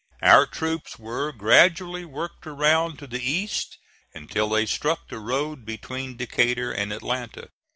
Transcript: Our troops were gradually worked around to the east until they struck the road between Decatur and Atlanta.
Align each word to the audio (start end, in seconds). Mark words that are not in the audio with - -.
Our 0.23 0.47
troops 0.47 0.97
were 0.97 1.31
gradually 1.31 2.05
worked 2.05 2.47
around 2.47 2.97
to 2.97 3.05
the 3.05 3.21
east 3.21 3.77
until 4.15 4.49
they 4.49 4.65
struck 4.65 5.09
the 5.09 5.19
road 5.19 5.63
between 5.63 6.17
Decatur 6.17 6.71
and 6.71 6.91
Atlanta. 6.91 7.49